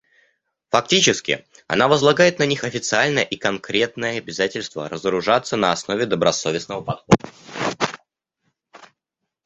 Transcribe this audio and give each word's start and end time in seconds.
Фактически, 0.71 1.45
она 1.67 1.87
возлагает 1.87 2.39
на 2.39 2.47
них 2.47 2.63
официальное 2.63 3.21
и 3.21 3.35
конкретное 3.35 4.17
обязательство 4.17 4.89
разоружаться 4.89 5.57
на 5.57 5.71
основе 5.73 6.07
добросовестного 6.07 6.81
подхода. 6.81 7.29